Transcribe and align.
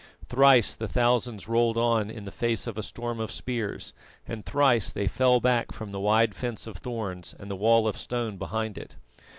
Thrice 0.25 0.73
the 0.73 0.87
thousands 0.87 1.47
rolled 1.47 1.77
on 1.77 2.09
in 2.09 2.25
the 2.25 2.31
face 2.31 2.65
of 2.65 2.75
a 2.75 2.81
storm 2.81 3.19
of 3.19 3.29
spears, 3.31 3.93
and 4.27 4.43
thrice 4.43 4.91
they 4.91 5.05
fell 5.05 5.39
back 5.39 5.71
from 5.71 5.91
the 5.91 5.99
wide 5.99 6.33
fence 6.33 6.65
of 6.65 6.77
thorns 6.77 7.35
and 7.37 7.51
the 7.51 7.55
wall 7.55 7.87
of 7.87 7.99
stone 7.99 8.37
behind 8.37 8.79
it. 8.79 8.95